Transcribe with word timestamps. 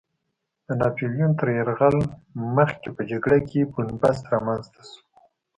د 0.65 0.67
ناپیلیون 0.81 1.31
تر 1.39 1.47
یرغل 1.57 1.97
مخکې 2.55 2.89
په 2.95 3.01
جګړه 3.11 3.37
کې 3.49 3.61
بن 3.73 3.87
بست 4.01 4.23
رامنځته 4.33 4.81
شو. 4.89 5.01